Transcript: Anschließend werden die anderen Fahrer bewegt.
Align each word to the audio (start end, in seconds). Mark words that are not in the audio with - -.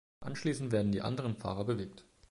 Anschließend 0.21 0.71
werden 0.71 0.91
die 0.91 1.03
anderen 1.03 1.35
Fahrer 1.35 1.63
bewegt. 1.63 2.05